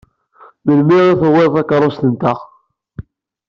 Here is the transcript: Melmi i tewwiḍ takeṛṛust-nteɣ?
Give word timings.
Melmi 0.65 0.97
i 1.11 1.17
tewwiḍ 1.19 1.51
takeṛṛust-nteɣ? 1.57 2.37